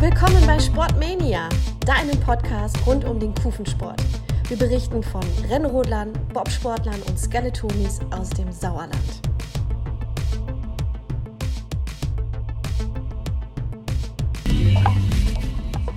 [0.00, 1.48] Willkommen bei Sportmania,
[1.84, 4.00] deinem Podcast rund um den Kufensport.
[4.46, 8.94] Wir berichten von Rennrodlern, Bobsportlern und Skeletonis aus dem Sauerland.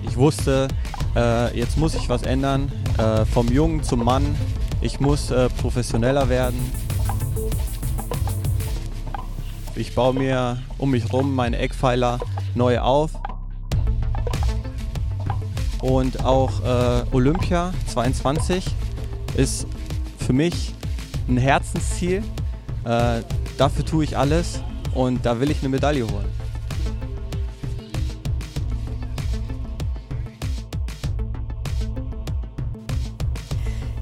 [0.01, 0.67] Ich wusste,
[1.15, 4.35] äh, jetzt muss ich was ändern, äh, vom Jungen zum Mann.
[4.81, 6.59] Ich muss äh, professioneller werden.
[9.75, 12.17] Ich baue mir um mich herum meine Eckpfeiler
[12.55, 13.11] neu auf.
[15.81, 18.65] Und auch äh, Olympia 22
[19.35, 19.65] ist
[20.19, 20.73] für mich
[21.27, 22.23] ein Herzensziel.
[22.85, 23.21] Äh,
[23.57, 24.61] dafür tue ich alles
[24.93, 26.29] und da will ich eine Medaille holen.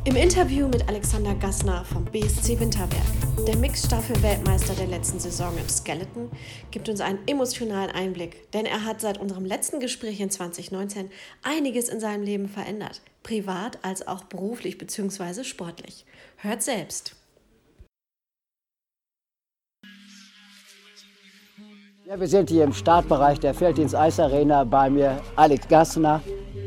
[0.06, 3.04] Im Interview mit Alexander Gassner vom BSC Winterberg,
[3.46, 6.30] der Mixstaffel-Weltmeister der letzten Saison im Skeleton,
[6.72, 11.10] gibt uns einen emotionalen Einblick, denn er hat seit unserem letzten Gespräch in 2019
[11.44, 15.44] einiges in seinem Leben verändert, privat als auch beruflich bzw.
[15.44, 16.06] sportlich.
[16.38, 17.16] Hört selbst.
[22.06, 26.22] Ja, wir sind hier im Startbereich der Felddienst Eis Arena bei mir Alex Gassner,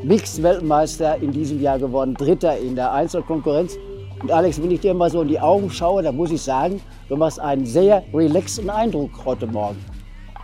[0.04, 3.76] Mixed-Weltmeister in diesem Jahr geworden, Dritter in der Einzelkonkurrenz.
[4.22, 6.80] Und Alex, wenn ich dir mal so in die Augen schaue, dann muss ich sagen,
[7.08, 9.84] du machst einen sehr relaxten Eindruck heute Morgen.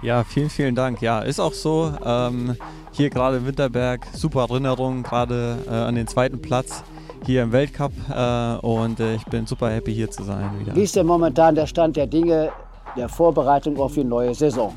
[0.03, 1.01] Ja, vielen, vielen Dank.
[1.01, 1.93] Ja, ist auch so.
[2.05, 2.57] Ähm,
[2.93, 6.83] hier gerade in Winterberg, super Erinnerung, gerade äh, an den zweiten Platz
[7.25, 7.93] hier im Weltcup.
[8.11, 10.75] Äh, und äh, ich bin super happy hier zu sein wieder.
[10.75, 12.51] Wie ist denn momentan der Stand der Dinge
[12.97, 14.75] der Vorbereitung auf die neue Saison?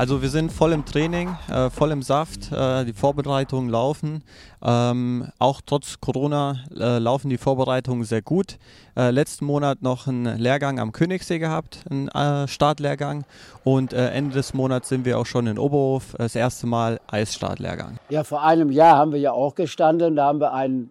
[0.00, 2.50] Also wir sind voll im Training, äh, voll im Saft.
[2.50, 4.24] Äh, die Vorbereitungen laufen.
[4.64, 8.56] Ähm, auch trotz Corona äh, laufen die Vorbereitungen sehr gut.
[8.96, 13.26] Äh, letzten Monat noch einen Lehrgang am Königssee gehabt, einen äh, Startlehrgang.
[13.62, 17.98] Und äh, Ende des Monats sind wir auch schon in Oberhof, das erste Mal Eisstartlehrgang.
[18.08, 20.16] Ja, vor einem Jahr haben wir ja auch gestanden.
[20.16, 20.90] Da haben wir einen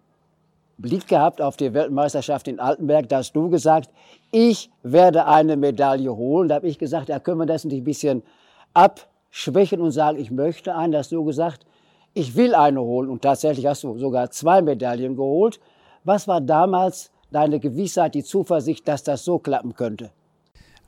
[0.78, 3.08] Blick gehabt auf die Weltmeisterschaft in Altenberg.
[3.08, 3.90] Da hast du gesagt,
[4.30, 6.48] ich werde eine Medaille holen.
[6.48, 8.22] Da habe ich gesagt, da können wir das nicht ein bisschen
[9.30, 10.92] abschwächen und sagen, ich möchte eine.
[10.92, 11.64] Da hast du gesagt,
[12.14, 13.08] ich will eine holen.
[13.08, 15.60] Und tatsächlich hast du sogar zwei Medaillen geholt.
[16.04, 20.10] Was war damals deine Gewissheit, die Zuversicht, dass das so klappen könnte?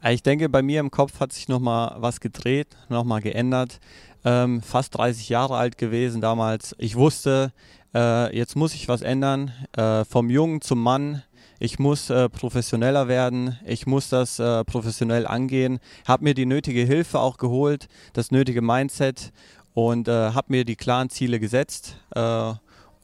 [0.04, 3.78] Ich denke, bei mir im Kopf hat sich nochmal was gedreht, nochmal geändert.
[4.24, 6.74] Ähm, fast 30 Jahre alt gewesen damals.
[6.78, 7.52] Ich wusste,
[7.94, 11.22] äh, jetzt muss ich was ändern, äh, vom Jungen zum Mann.
[11.64, 15.78] Ich muss äh, professioneller werden, ich muss das äh, professionell angehen,
[16.08, 19.32] habe mir die nötige Hilfe auch geholt, das nötige Mindset
[19.72, 22.52] und äh, habe mir die klaren Ziele gesetzt äh,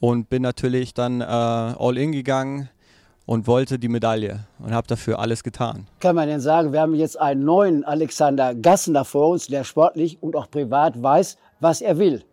[0.01, 2.67] und bin natürlich dann all in gegangen
[3.25, 5.87] und wollte die Medaille und habe dafür alles getan.
[6.01, 10.21] Kann man denn sagen, wir haben jetzt einen neuen Alexander Gassner vor uns, der sportlich
[10.21, 12.25] und auch privat weiß, was er will?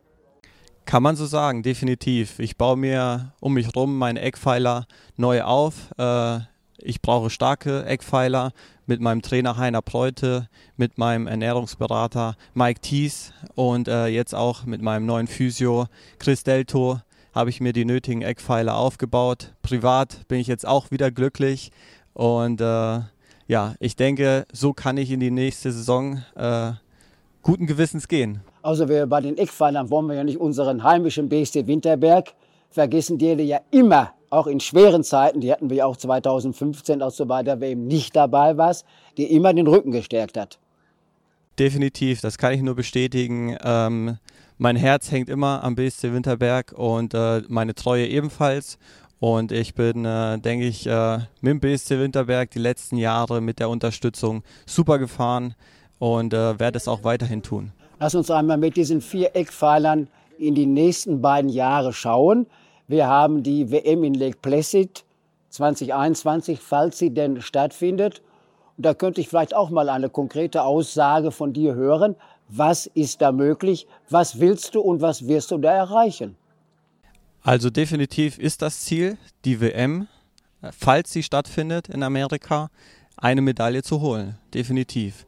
[0.87, 2.39] Kann man so sagen, definitiv.
[2.39, 4.87] Ich baue mir um mich herum meine Eckpfeiler
[5.17, 5.91] neu auf.
[5.99, 6.39] Äh,
[6.79, 8.53] ich brauche starke Eckpfeiler
[8.87, 14.81] mit meinem Trainer Heiner Pleute, mit meinem Ernährungsberater Mike Thies und äh, jetzt auch mit
[14.81, 15.89] meinem neuen Physio
[16.21, 17.01] Chris Delto
[17.35, 19.55] habe ich mir die nötigen Eckpfeiler aufgebaut.
[19.63, 21.73] Privat bin ich jetzt auch wieder glücklich
[22.15, 23.01] und äh,
[23.49, 26.73] ja, ich denke, so kann ich in die nächste Saison äh,
[27.47, 28.41] guten Gewissens gehen.
[28.61, 32.35] Also wir bei den Eckpfeilern wollen wir ja nicht unseren heimischen BSC Winterberg
[32.71, 37.13] vergessen, der ja immer, auch in schweren Zeiten, die hatten wir ja auch 2015 auch
[37.13, 38.75] so weiter, wer eben nicht dabei war,
[39.17, 40.59] die immer den Rücken gestärkt hat.
[41.57, 43.57] Definitiv, das kann ich nur bestätigen.
[43.63, 44.19] Ähm,
[44.59, 48.77] mein Herz hängt immer am BSC Winterberg und äh, meine Treue ebenfalls.
[49.21, 53.61] Und ich bin, äh, denke ich, äh, mit dem BSC Winterberg die letzten Jahre mit
[53.61, 55.55] der Unterstützung super gefahren
[55.99, 57.73] und äh, werde es auch weiterhin tun.
[57.99, 60.09] Lass uns einmal mit diesen vier Eckpfeilern
[60.39, 62.47] in die nächsten beiden Jahre schauen.
[62.89, 65.05] Wir haben die WM in Lake Placid
[65.51, 68.23] 2021, falls sie denn stattfindet.
[68.77, 72.17] Und da könnte ich vielleicht auch mal eine konkrete Aussage von dir hören.
[72.49, 73.87] Was ist da möglich?
[74.11, 76.37] Was willst du und was wirst du da erreichen?
[77.43, 80.09] Also definitiv ist das Ziel, die WM,
[80.73, 82.71] falls sie stattfindet in Amerika,
[83.17, 84.37] eine Medaille zu holen.
[84.53, 85.27] Definitiv.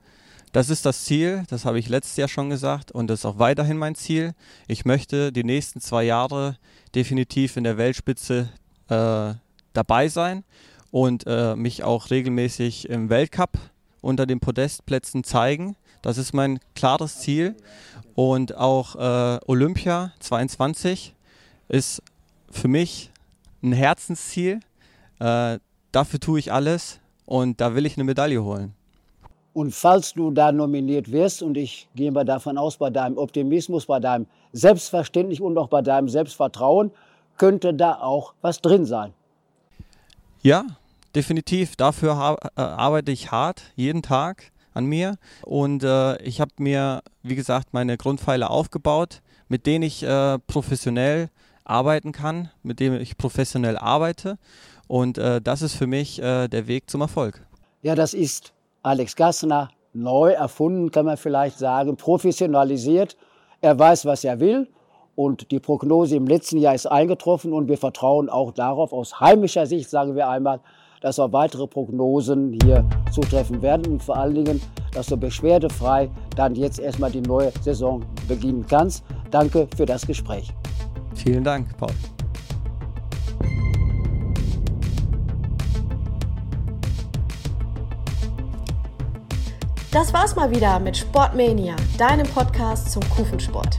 [0.53, 3.39] Das ist das Ziel, das habe ich letztes Jahr schon gesagt und das ist auch
[3.39, 4.35] weiterhin mein Ziel.
[4.67, 6.57] Ich möchte die nächsten zwei Jahre
[6.95, 8.49] definitiv in der Weltspitze
[8.89, 9.35] äh,
[9.75, 10.45] dabei sein
[10.91, 13.59] und äh, mich auch regelmäßig im Weltcup
[14.01, 15.77] unter den Podestplätzen zeigen.
[16.03, 17.57] Das ist mein klares Ziel.
[18.15, 21.15] Und auch äh, Olympia 22
[21.69, 22.03] ist
[22.51, 23.11] für mich
[23.63, 24.61] ein Herzensziel.
[25.19, 25.59] Äh,
[25.93, 28.75] dafür tue ich alles und da will ich eine Medaille holen.
[29.59, 33.87] Und falls du da nominiert wirst, und ich gehe mal davon aus, bei deinem Optimismus,
[33.87, 36.93] bei deinem Selbstverständnis und auch bei deinem Selbstvertrauen,
[37.37, 39.13] könnte da auch was drin sein.
[40.43, 40.65] Ja,
[41.13, 41.75] definitiv.
[41.75, 45.17] Dafür äh, arbeite ich hart, jeden Tag an mir.
[45.43, 51.31] Und äh, ich habe mir, wie gesagt, meine Grundpfeiler aufgebaut, mit denen ich äh, professionell
[51.65, 54.39] arbeiten kann, mit denen ich professionell arbeite.
[54.87, 57.45] Und äh, das ist für mich äh, der Weg zum Erfolg.
[57.83, 58.53] Ja, das ist
[58.83, 63.17] Alex Gassner neu erfunden, kann man vielleicht sagen, professionalisiert.
[63.61, 64.69] Er weiß, was er will.
[65.17, 69.67] Und die Prognose im letzten Jahr ist eingetroffen und wir vertrauen auch darauf, aus heimischer
[69.67, 70.61] Sicht sagen wir einmal,
[71.01, 74.61] dass auch weitere Prognosen hier zutreffen werden und vor allen Dingen,
[74.93, 79.05] dass du beschwerdefrei dann jetzt erstmal die neue Saison beginnen kannst.
[79.31, 80.53] Danke für das Gespräch.
[81.15, 81.91] Vielen Dank, Paul.
[89.91, 93.79] Das war's mal wieder mit Sportmania, deinem Podcast zum Kufensport.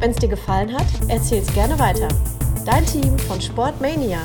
[0.00, 2.08] Wenn es dir gefallen hat, erzähl's gerne weiter.
[2.66, 4.18] Dein Team von Sportmania.